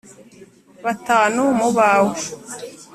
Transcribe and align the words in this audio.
Batanu 0.83 1.41
mu 1.59 1.69
bawe 1.77 2.17